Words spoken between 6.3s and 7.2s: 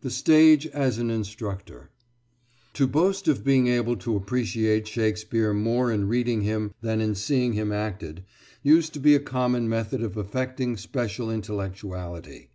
him than in